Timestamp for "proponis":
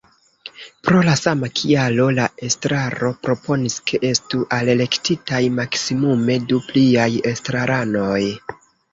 3.25-3.75